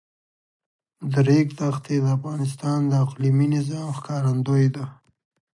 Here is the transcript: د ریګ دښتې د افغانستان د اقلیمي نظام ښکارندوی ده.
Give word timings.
د 1.11 1.13
ریګ 1.27 1.47
دښتې 1.59 1.95
د 2.01 2.05
افغانستان 2.17 2.79
د 2.87 2.93
اقلیمي 3.05 3.47
نظام 3.55 3.87
ښکارندوی 3.97 4.65
ده. 4.75 4.85